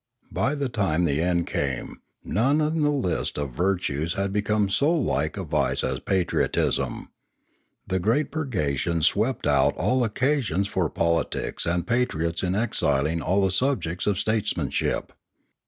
[0.31, 4.91] By the time the end came, none in the list of virtues had become so
[4.95, 7.09] like a vice as patriotism.
[7.85, 13.21] The great 6i4 Limanora purgations swept out all occasions for politics and patriots in exiling
[13.21, 15.13] all the subjects of statesmanship.